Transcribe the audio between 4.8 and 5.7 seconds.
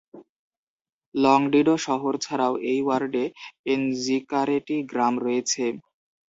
গ্রাম রয়েছে।